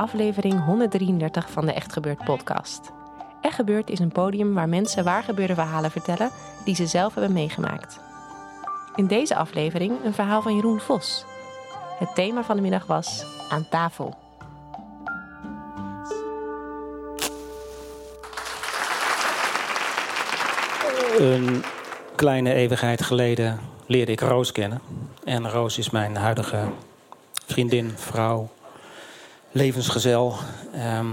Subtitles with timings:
[0.00, 2.92] Aflevering 133 van de Echt Gebeurd podcast.
[3.40, 6.30] Echt Gebeurd is een podium waar mensen waargebeurde verhalen vertellen
[6.64, 8.00] die ze zelf hebben meegemaakt.
[8.94, 11.24] In deze aflevering een verhaal van Jeroen Vos.
[11.98, 14.18] Het thema van de middag was aan tafel.
[21.18, 21.64] Een
[22.14, 24.80] kleine eeuwigheid geleden leerde ik Roos kennen.
[25.24, 26.62] En Roos is mijn huidige
[27.46, 28.48] vriendin, vrouw,
[29.50, 30.34] levensgezel.
[30.72, 31.12] Ehm,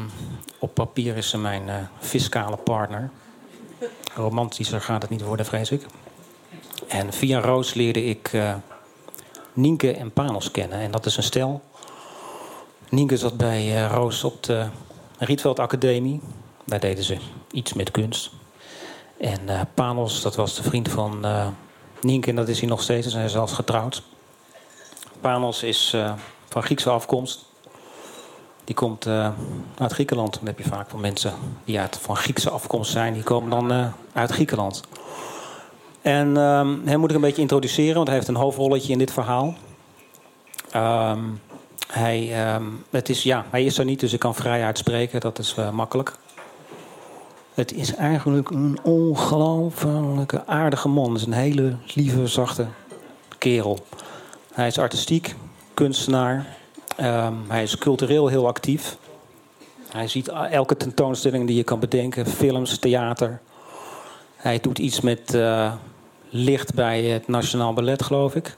[0.60, 3.10] op papier is ze mijn eh, fiscale partner.
[4.16, 5.86] Romantischer gaat het niet worden, vrees ik.
[6.88, 8.56] En via Roos leerde ik uh,
[9.54, 10.80] Nienke en Panos kennen.
[10.80, 11.62] En dat is een stel.
[12.90, 14.68] Nienke zat bij uh, Roos op de
[15.18, 16.22] Rietveld Academie.
[16.66, 17.18] Daar deden ze
[17.52, 18.32] iets met kunst.
[19.18, 19.40] En
[19.74, 21.26] Panos, dat was de vriend van
[22.02, 23.06] Nienke en dat is hij nog steeds.
[23.06, 24.04] Ze zijn zelfs getrouwd.
[25.22, 25.96] Panos is
[26.50, 27.46] van Griekse afkomst.
[28.68, 29.08] Die komt
[29.78, 30.34] uit Griekenland.
[30.34, 31.34] Dan heb je vaak van mensen
[31.66, 33.14] die uit, van Griekse afkomst zijn.
[33.14, 34.82] Die komen dan uit Griekenland.
[36.02, 39.12] En um, hem moet ik een beetje introduceren, want hij heeft een hoofdrolletje in dit
[39.12, 39.56] verhaal.
[40.76, 41.42] Um,
[41.88, 45.20] hij, um, het is, ja, hij is er niet, dus ik kan vrij uitspreken.
[45.20, 46.16] Dat is makkelijk.
[47.54, 51.12] Het is eigenlijk een ongelooflijke aardige man.
[51.12, 52.68] Het is een hele lieve, zachte
[53.38, 53.86] kerel.
[54.54, 55.36] Hij is artistiek,
[55.74, 56.57] kunstenaar.
[57.02, 58.98] Um, hij is cultureel heel actief.
[59.92, 62.26] Hij ziet elke tentoonstelling die je kan bedenken.
[62.26, 63.42] Films, theater.
[64.36, 65.74] Hij doet iets met uh,
[66.30, 68.58] licht bij het Nationaal Ballet, geloof ik.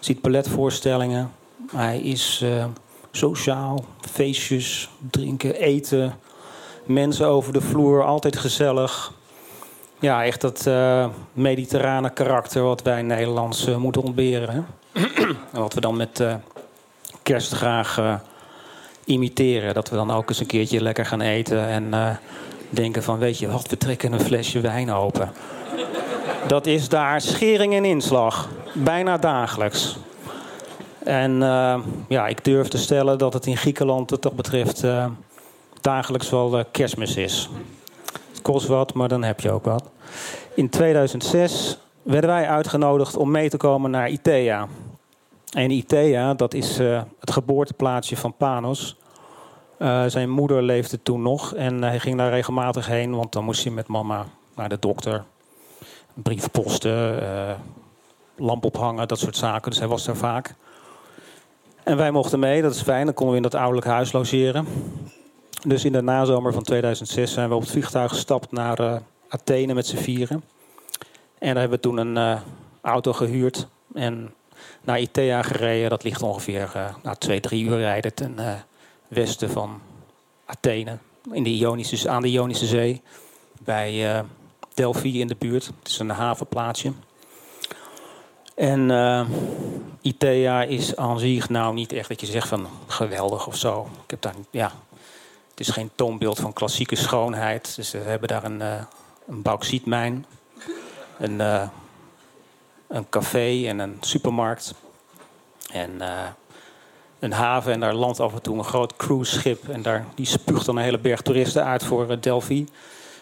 [0.00, 1.32] Ziet balletvoorstellingen.
[1.72, 2.64] Hij is uh,
[3.10, 6.14] sociaal, feestjes, drinken, eten
[6.84, 9.12] mensen over de vloer, altijd gezellig.
[10.00, 14.66] Ja, echt dat uh, mediterrane karakter wat wij Nederlands moeten ontberen.
[15.52, 16.22] en wat we dan met
[17.30, 18.20] kerst graag
[19.04, 19.74] imiteren.
[19.74, 22.18] Dat we dan ook eens een keertje lekker gaan eten en
[22.70, 23.18] denken van...
[23.18, 25.32] weet je wat, we trekken een flesje wijn open.
[26.46, 28.48] dat is daar schering en inslag.
[28.72, 29.96] Bijna dagelijks.
[31.04, 31.38] En
[32.08, 34.84] ja, ik durf te stellen dat het in Griekenland wat dat betreft
[35.80, 37.48] dagelijks wel kerstmis is.
[38.30, 39.84] Het kost wat, maar dan heb je ook wat.
[40.54, 44.68] In 2006 werden wij uitgenodigd om mee te komen naar ITEA.
[45.50, 48.96] En ITEA, dat is uh, het geboorteplaatsje van Panos.
[49.78, 53.64] Uh, zijn moeder leefde toen nog en hij ging daar regelmatig heen, want dan moest
[53.64, 55.24] hij met mama naar de dokter.
[56.14, 57.22] Brief posten,
[58.36, 59.70] lamp ophangen, dat soort zaken.
[59.70, 60.54] Dus hij was daar vaak.
[61.82, 63.04] En wij mochten mee, dat is fijn.
[63.04, 64.66] Dan konden we in dat ouderlijk huis logeren.
[65.66, 68.96] Dus in de nazomer van 2006 zijn we op het vliegtuig gestapt naar uh,
[69.28, 70.42] Athene met z'n vieren.
[71.38, 72.40] En daar hebben we toen een uh,
[72.80, 74.34] auto gehuurd en
[74.80, 75.90] naar Itea gereden.
[75.90, 78.38] Dat ligt ongeveer uh, nou, twee, drie uur rijden ten
[79.08, 79.80] westen van
[80.46, 80.98] Athene.
[81.32, 83.02] In de Ionische, aan de Ionische Zee.
[83.64, 84.24] Bij
[84.74, 85.66] Delphi in de buurt.
[85.66, 86.92] Het is een havenplaatsje.
[88.54, 88.90] En
[90.00, 93.88] Itea is aan zich nou niet echt dat je zegt van geweldig of zo.
[94.04, 94.72] Ik heb daar, ja,
[95.50, 97.76] het is geen toonbeeld van klassieke schoonheid.
[97.76, 98.60] Dus we hebben daar een,
[99.28, 100.26] een bauxietmijn,
[101.18, 101.40] een,
[102.90, 104.74] een café en een supermarkt.
[105.72, 106.26] En uh,
[107.18, 109.68] een haven en daar landt af en toe een groot cruiseschip.
[109.68, 112.58] En daar, die spuugt dan een hele berg toeristen uit voor Delphi.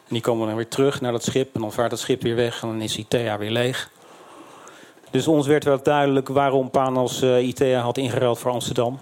[0.09, 1.55] En die komen dan weer terug naar dat schip.
[1.55, 3.91] En dan vaart het schip weer weg en dan is ITEA weer leeg.
[5.11, 8.99] Dus ons werd wel duidelijk waarom Panos ITEA had ingeruild voor Amsterdam.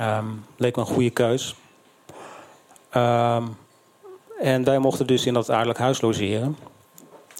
[0.00, 1.54] Um, leek me een goede keus.
[2.96, 3.56] Um,
[4.40, 6.56] en wij mochten dus in dat ouderlijk huis logeren.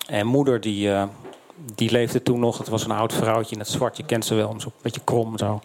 [0.07, 1.05] En moeder die, uh,
[1.75, 2.59] die leefde toen nog.
[2.59, 3.97] Het was een oud vrouwtje in het zwart.
[3.97, 5.61] Je kent ze wel, zo een beetje krom zo.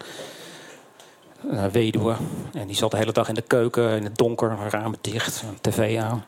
[1.52, 2.16] Uh, weduwe.
[2.54, 5.58] En die zat de hele dag in de keuken, in het donker, ramen dicht, een
[5.62, 6.26] tv aan.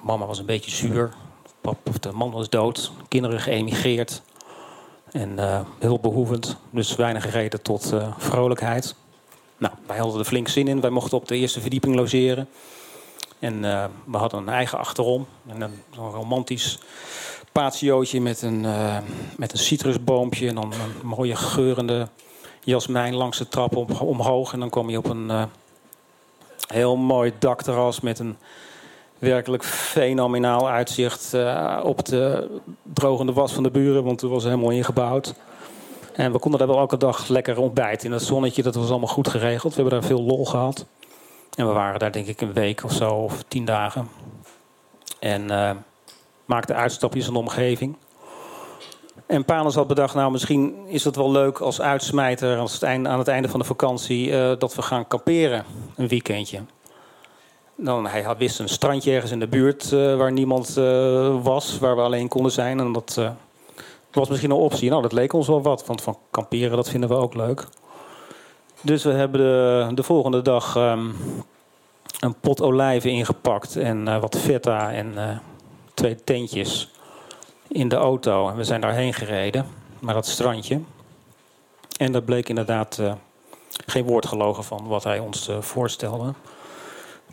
[0.00, 1.12] Mama was een beetje zuur.
[1.60, 2.92] Pap, de man was dood.
[3.08, 4.22] Kinderen geëmigreerd.
[5.12, 8.94] En uh, heel behoevend, dus weinig reden tot uh, vrolijkheid.
[9.58, 10.80] Nou, wij hadden er flink zin in.
[10.80, 12.48] Wij mochten op de eerste verdieping logeren.
[13.38, 13.60] En
[14.04, 15.26] we hadden een eigen achterom.
[15.46, 16.78] En een, een romantisch
[17.52, 18.60] patiootje met een,
[19.36, 20.48] met een citrusboompje.
[20.48, 22.08] En dan een mooie geurende
[22.60, 24.52] jasmijn langs de trap om, omhoog.
[24.52, 25.48] En dan kom je op een
[26.66, 28.36] heel mooi dakterras met een
[29.20, 32.50] werkelijk fenomenaal uitzicht uh, op de
[32.82, 35.34] drogende was van de buren, want het was helemaal ingebouwd.
[36.12, 38.62] En we konden daar wel elke dag lekker ontbijten in het zonnetje.
[38.62, 39.74] Dat was allemaal goed geregeld.
[39.74, 40.86] We hebben daar veel lol gehad.
[41.54, 44.08] En we waren daar denk ik een week of zo, of tien dagen.
[45.18, 45.50] En
[46.50, 47.96] maakten uitstapjes in de omgeving.
[49.26, 52.58] En Panos had bedacht, nou misschien is het wel leuk als uitsmijter...
[52.58, 55.64] Als het einde, aan het einde van de vakantie, uh, dat we gaan kamperen
[55.96, 56.60] een weekendje.
[57.76, 61.78] Dan, hij had, wist een strandje ergens in de buurt uh, waar niemand uh, was,
[61.78, 62.80] waar we alleen konden zijn.
[62.80, 63.20] En dat
[64.12, 64.90] was misschien een optie.
[64.90, 67.66] Nou, dat leek ons wel wat, want van kamperen dat vinden we ook leuk.
[68.80, 71.14] Dus we hebben de, de volgende dag um,
[72.20, 75.14] een pot olijven ingepakt en wat feta en
[76.00, 76.90] twee tentjes
[77.68, 78.48] in de auto.
[78.48, 79.66] En we zijn daarheen gereden,
[79.98, 80.80] naar dat strandje.
[81.96, 83.00] En dat bleek inderdaad
[83.86, 86.34] geen woord gelogen van wat hij ons voorstelde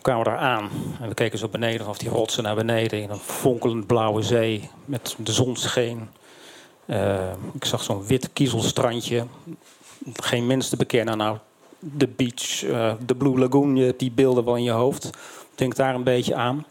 [0.02, 0.70] kwamen we daar aan.
[1.00, 3.02] En we keken zo beneden, vanaf die rotsen naar beneden.
[3.02, 6.08] In een fonkelend blauwe zee met de zon scheen.
[6.86, 9.26] Uh, ik zag zo'n wit kiezelstrandje.
[10.12, 11.16] Geen mens te bekennen.
[11.16, 11.38] Nou,
[11.78, 15.10] de beach, uh, de Blue Lagoon, die beelden wel in je hoofd.
[15.54, 16.66] Denk daar een beetje aan.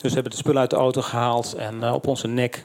[0.00, 2.64] Dus we hebben de spullen uit de auto gehaald en uh, op onze nek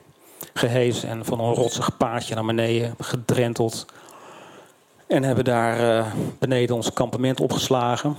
[0.53, 1.09] gehezen.
[1.09, 3.85] En van een rotsig paardje naar beneden gedrenteld.
[5.07, 6.05] En hebben daar
[6.39, 8.15] beneden ons kampement opgeslagen.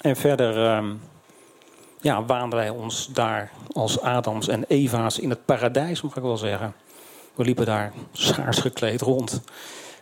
[0.00, 1.00] En verder um,
[2.02, 6.36] ja, waanden wij ons daar als Adams en Eva's in het paradijs, mag ik wel
[6.36, 6.74] zeggen.
[7.34, 9.42] We liepen daar schaars gekleed rond.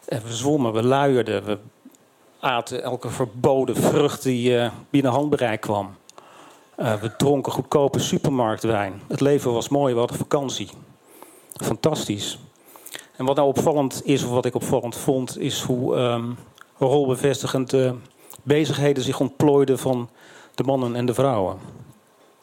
[0.09, 1.59] En we zwommen, we luierden, we
[2.41, 5.97] aten elke verboden vrucht die uh, binnen handbereik kwam.
[6.81, 9.03] Uh, we dronken goedkope supermarktwijn.
[9.09, 10.69] Het leven was mooi, we hadden vakantie.
[11.53, 12.39] Fantastisch.
[13.17, 16.39] En wat nou opvallend is, of wat ik opvallend vond, is hoe um,
[16.79, 17.93] rolbevestigend uh,
[18.43, 20.09] bezigheden zich ontplooiden van
[20.55, 21.59] de mannen en de vrouwen.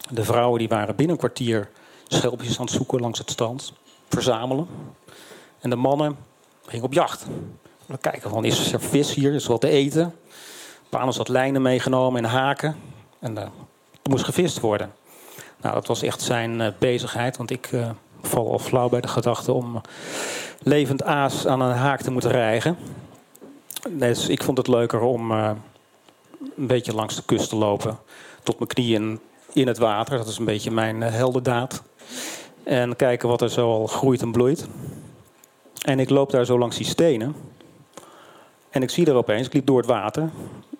[0.09, 1.69] De vrouwen die waren binnen een kwartier
[2.07, 3.73] schelpjes aan het zoeken langs het strand,
[4.09, 4.67] verzamelen.
[5.59, 6.17] En de mannen
[6.65, 7.25] gingen op jacht.
[7.85, 10.15] We kijken van, is er vis hier, is er wat te eten?
[10.89, 12.75] Panos had lijnen meegenomen en haken.
[13.19, 13.43] En uh,
[14.09, 14.91] moest gevist worden.
[15.61, 17.89] Nou, dat was echt zijn uh, bezigheid, want ik uh,
[18.21, 19.81] val al flauw bij de gedachte om
[20.61, 22.77] levend aas aan een haak te moeten rijgen.
[23.89, 25.57] Dus ik vond het leuker om een
[26.55, 27.97] beetje langs de kust te lopen.
[28.43, 29.19] Tot mijn knieën
[29.53, 30.17] in het water.
[30.17, 31.83] Dat is een beetje mijn heldendaad.
[32.63, 34.67] En kijken wat er zo al groeit en bloeit.
[35.81, 37.35] En ik loop daar zo langs die stenen.
[38.69, 40.29] En ik zie er opeens, ik liep door het water.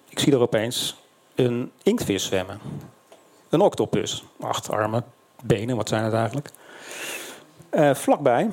[0.09, 0.95] Ik zie er opeens
[1.35, 2.59] een inktvis zwemmen.
[3.49, 4.23] Een octopus.
[4.39, 5.03] Acht armen,
[5.43, 6.49] benen, wat zijn het eigenlijk?
[7.71, 8.49] Uh, vlakbij.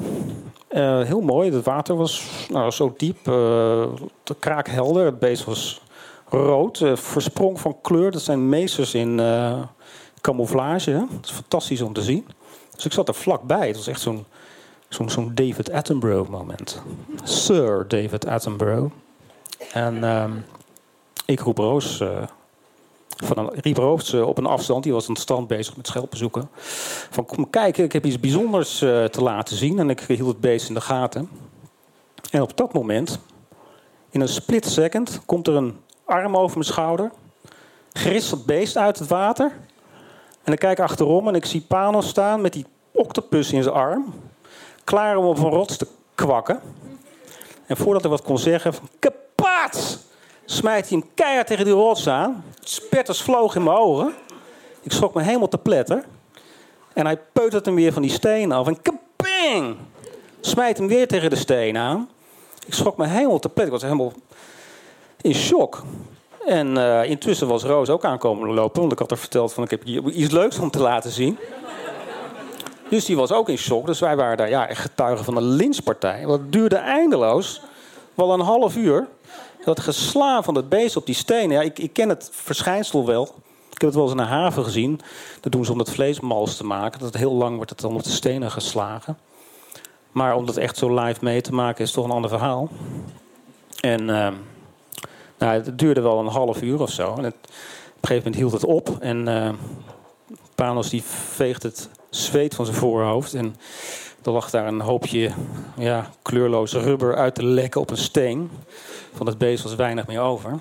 [0.70, 1.52] Uh, heel mooi.
[1.52, 3.28] Het water was nou, zo diep.
[3.28, 3.84] Uh,
[4.38, 5.04] kraakhelder.
[5.04, 5.82] Het beest was
[6.28, 8.10] rood, versprong van kleur.
[8.10, 9.20] Dat zijn meesters in
[10.20, 10.90] camouflage.
[10.90, 10.98] Hè?
[10.98, 12.26] Dat is fantastisch om te zien.
[12.74, 13.66] Dus ik zat er vlakbij.
[13.66, 14.08] Het was echt
[14.88, 16.82] zo'n David Attenborough moment.
[17.24, 18.92] Sir David Attenborough.
[19.72, 20.24] En uh,
[21.26, 22.02] ik roep Roos,
[23.08, 24.82] van een, riep Roos op een afstand.
[24.82, 26.48] Die was aan het strand bezig met schelpen zoeken.
[27.10, 29.78] Van kom kijken, ik heb iets bijzonders te laten zien.
[29.78, 31.28] En ik hield het beest in de gaten.
[32.30, 33.18] En op dat moment,
[34.10, 37.10] in een split second, komt er een arm over mijn schouder.
[37.92, 39.52] Grist dat beest uit het water.
[40.42, 44.14] En ik kijk achterom en ik zie Panos staan met die octopus in zijn arm.
[44.84, 46.60] Klaar om op een rots te kwakken.
[47.66, 49.98] En voordat hij wat kon zeggen, kapaats!
[50.44, 52.44] Smijt hij hem keihard tegen die rots aan.
[52.60, 54.14] Spetters vloog in mijn ogen.
[54.82, 56.04] Ik schrok me helemaal te pletter.
[56.92, 58.66] En hij peutert hem weer van die steen af.
[58.66, 59.76] En kaping!
[60.40, 62.08] Smijt hem weer tegen de steen aan.
[62.66, 63.74] Ik schrok me helemaal te pletter.
[63.74, 64.12] Ik was helemaal
[65.20, 65.82] in shock.
[66.46, 69.70] En uh, intussen was Roos ook aankomen lopen, want ik had haar verteld van ik
[69.70, 71.38] heb iets leuks om te laten zien.
[72.88, 73.86] Dus die was ook in shock.
[73.86, 76.24] Dus wij waren daar ja, getuigen van een lynchpartij.
[76.24, 77.62] Dat duurde eindeloos,
[78.14, 79.06] wel een half uur.
[79.64, 81.56] Dat geslaan van het beest op die stenen.
[81.56, 83.22] Ja, ik, ik ken het verschijnsel wel.
[83.70, 85.00] Ik heb het wel eens in een haven gezien.
[85.40, 86.98] Dat doen ze om het vlees mals te maken.
[86.98, 89.18] Dat het heel lang wordt het dan op de stenen geslagen.
[90.12, 92.68] Maar om dat echt zo live mee te maken is toch een ander verhaal.
[93.80, 94.08] En...
[94.08, 94.28] Uh,
[95.38, 97.14] nou, het duurde wel een half uur of zo.
[97.14, 97.32] En op een
[98.00, 98.96] gegeven moment hield het op.
[99.00, 99.48] En uh,
[100.54, 103.34] Panos die veegt het zweet van zijn voorhoofd.
[103.34, 103.56] En
[104.24, 105.30] Er lag daar een hoopje
[105.76, 108.50] ja, kleurloos rubber uit te lekken op een steen.
[109.14, 110.50] Van het beest was weinig meer over.
[110.50, 110.60] En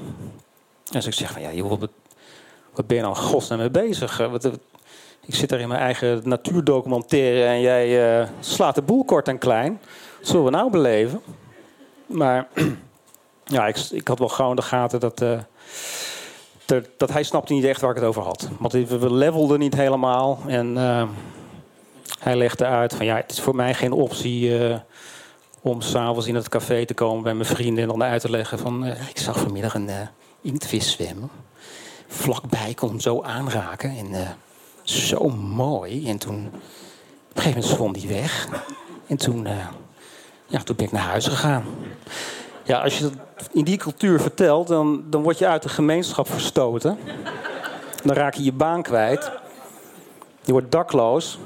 [0.92, 1.90] dus ik zeg van ja, joh, wat,
[2.74, 4.18] wat ben je nou godsnaam mee bezig?
[4.18, 4.46] Wat,
[5.26, 9.38] ik zit daar in mijn eigen natuurdocumentaire en jij uh, slaat de boel kort en
[9.38, 9.80] klein.
[10.18, 11.22] Wat zullen we nou beleven?
[12.06, 12.48] Maar
[13.46, 15.40] ja, ik, ik had wel gauw de gaten dat, uh,
[16.66, 18.50] dat, dat, hij snapte niet echt waar ik het over had.
[18.60, 20.40] Want we levelden niet helemaal.
[20.48, 20.78] En
[22.24, 24.76] hij legde uit van ja, het is voor mij geen optie uh,
[25.62, 28.60] om s'avonds in het café te komen bij mijn vrienden en dan uit te leggen
[28.60, 29.90] van ik zag vanmiddag een
[30.42, 31.30] inktvis zwemmen.
[32.08, 34.38] Vlakbij kon hem zo aanraken en
[34.84, 36.10] zo mooi.
[36.10, 36.54] En toen op
[37.36, 38.48] een gegeven moment zwom die weg.
[39.08, 39.48] En toen,
[40.46, 41.66] ja, toen ben ik naar huis gegaan.
[42.64, 46.30] Ja, als je dat in die cultuur vertelt, dan, dan word je uit de gemeenschap
[46.30, 46.98] verstoten.
[48.04, 49.32] Dan raak je je baan kwijt.
[50.44, 51.38] Je wordt dakloos.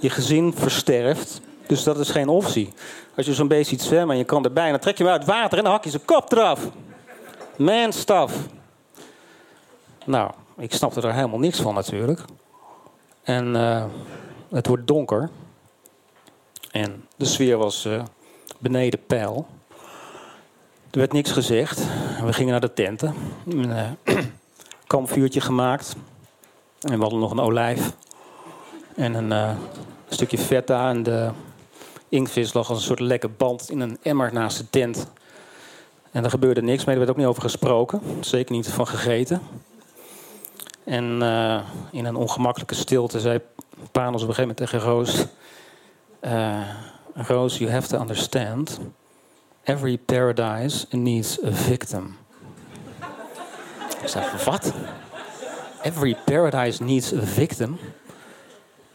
[0.00, 1.40] Je gezin versterft.
[1.66, 2.72] Dus dat is geen optie.
[3.16, 5.22] Als je zo'n beest ziet zwemmen en je kan erbij, dan trek je hem uit
[5.22, 6.68] het water en dan hak je zijn kop eraf.
[7.56, 8.34] Man stuff.
[10.04, 12.20] Nou, ik snapte er helemaal niks van natuurlijk.
[13.22, 13.84] En uh,
[14.50, 15.30] het wordt donker.
[16.70, 18.02] En de sfeer was uh,
[18.58, 19.46] beneden peil.
[20.90, 21.86] Er werd niks gezegd.
[22.24, 23.14] We gingen naar de tenten.
[23.46, 24.16] Een uh,
[24.86, 25.94] kampvuurtje gemaakt.
[26.80, 27.92] En we hadden nog een olijf.
[29.00, 29.50] En een uh,
[30.08, 30.90] stukje feta.
[30.90, 31.30] En de
[32.08, 35.06] inktvis lag als een soort lekke band in een emmer naast de tent.
[36.10, 36.94] En er gebeurde niks mee.
[36.94, 38.00] Er werd ook niet over gesproken.
[38.20, 39.40] Zeker niet van gegeten.
[40.84, 43.40] En uh, in een ongemakkelijke stilte zei
[43.92, 45.26] Panos op een gegeven moment tegen Roos...
[47.14, 48.80] Roos, you have to understand...
[49.62, 52.16] Every paradise needs a victim.
[54.02, 54.72] Ik zei, wat?
[55.82, 57.78] Every paradise needs a victim.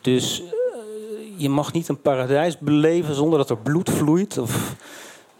[0.06, 0.50] Dus uh,
[1.38, 4.38] je mag niet een paradijs beleven zonder dat er bloed vloeit.
[4.38, 4.76] Of,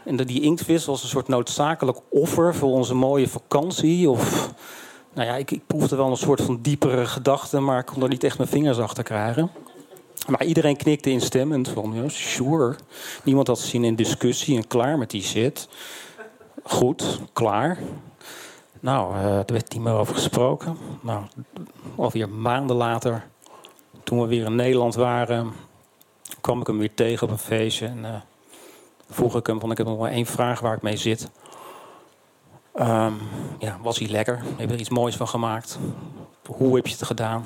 [0.04, 4.10] en die inktvis was een soort noodzakelijk offer voor onze mooie vakantie.
[4.10, 4.54] Of,
[5.14, 8.10] nou ja, ik, ik proefde wel een soort van diepere gedachte, maar ik kon er
[8.10, 9.52] niet echt mijn vingers achter krijgen.
[10.28, 12.76] Maar iedereen knikte instemmend van, ja, sure.
[13.24, 15.68] Niemand had zin in discussie en klaar met die shit.
[16.64, 17.78] Goed, klaar.
[18.80, 20.78] Nou, uh, er werd niet meer over gesproken.
[21.02, 21.24] Nou,
[21.96, 23.28] alweer maanden later,
[24.06, 25.54] toen we weer in Nederland waren,
[26.42, 27.86] kwam ik hem weer tegen op een feestje.
[27.86, 28.16] En uh,
[29.10, 31.30] vroeg ik hem, van ik heb nog maar één vraag waar ik mee zit.
[32.80, 33.18] Um,
[33.60, 34.44] ja, was hij lekker?
[34.58, 35.80] Heb je er iets moois van gemaakt?
[36.46, 37.46] Hoe heb je het gedaan?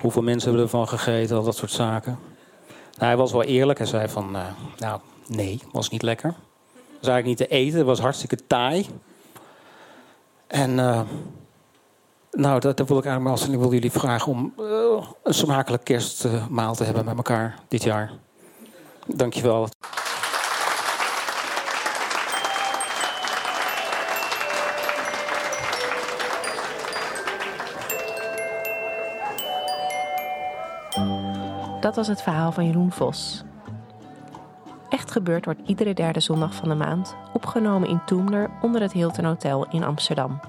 [0.00, 2.18] Hoeveel mensen hebben ervan gegeten, al dat soort zaken.
[2.68, 3.78] Nou, hij was wel eerlijk.
[3.78, 4.42] Hij zei van, uh,
[4.78, 6.34] nou, nee, was niet lekker.
[7.00, 7.78] Was eigenlijk niet te eten.
[7.78, 8.86] Het was hartstikke taai.
[10.46, 11.00] En uh,
[12.30, 16.74] nou, dat, wil ik eigenlijk als ik wil jullie vragen om uh, een smakelijk kerstmaal
[16.74, 18.12] te hebben met elkaar dit jaar.
[19.06, 19.68] Dankjewel.
[31.80, 33.42] Dat was het verhaal van Jeroen Vos.
[34.88, 39.24] Echt gebeurd wordt iedere derde zondag van de maand, opgenomen in Toemler onder het Hilton
[39.24, 40.40] Hotel in Amsterdam.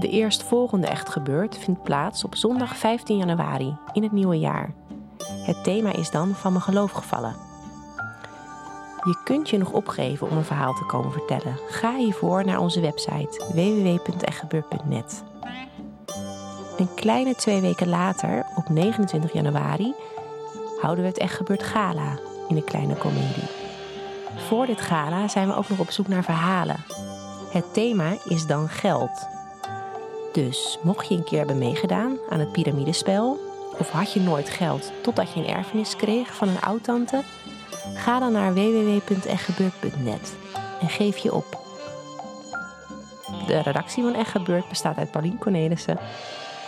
[0.00, 4.74] De eerstvolgende Echt gebeurd vindt plaats op zondag 15 januari in het nieuwe jaar.
[5.24, 7.36] Het thema is dan van mijn geloof gevallen.
[9.04, 11.58] Je kunt je nog opgeven om een verhaal te komen vertellen.
[11.68, 15.24] Ga hiervoor naar onze website www.echtgebeurd.net.
[16.78, 19.94] Een kleine twee weken later, op 29 januari,
[20.80, 23.48] houden we het Echt Gebeurd Gala in een kleine komedie.
[24.36, 26.84] Voor dit gala zijn we ook nog op zoek naar verhalen.
[27.50, 29.38] Het thema is dan geld.
[30.32, 33.38] Dus mocht je een keer hebben meegedaan aan het piramidespel,
[33.78, 37.22] of had je nooit geld totdat je een erfenis kreeg van een oudtante,
[37.94, 40.36] ga dan naar www.echtgebeurd.net
[40.80, 41.58] en geef je op.
[43.46, 45.98] De redactie van Echt Gebeurd bestaat uit Paulien Cornelissen,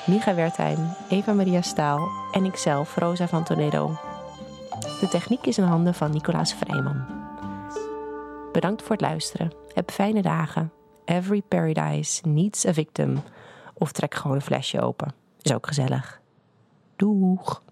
[0.06, 3.96] Micha Wertheim, Eva-Maria Staal en ikzelf, Rosa van Toledo.
[5.00, 7.04] De techniek is in handen van Nicolaas Vrijman.
[8.52, 9.52] Bedankt voor het luisteren.
[9.74, 10.72] Heb fijne dagen.
[11.04, 13.22] Every paradise needs a victim.
[13.72, 15.14] Of trek gewoon een flesje open.
[15.42, 16.20] Is ook gezellig.
[16.96, 17.62] Doeg!